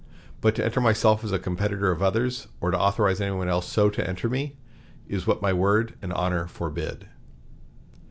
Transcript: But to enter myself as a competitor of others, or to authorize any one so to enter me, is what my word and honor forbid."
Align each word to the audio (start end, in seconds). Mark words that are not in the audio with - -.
But 0.41 0.55
to 0.55 0.65
enter 0.65 0.81
myself 0.81 1.23
as 1.23 1.31
a 1.31 1.37
competitor 1.37 1.91
of 1.91 2.01
others, 2.01 2.47
or 2.59 2.71
to 2.71 2.79
authorize 2.79 3.21
any 3.21 3.35
one 3.35 3.61
so 3.61 3.91
to 3.91 4.09
enter 4.09 4.29
me, 4.29 4.55
is 5.07 5.27
what 5.27 5.43
my 5.43 5.53
word 5.53 5.93
and 6.01 6.11
honor 6.13 6.47
forbid." 6.47 7.05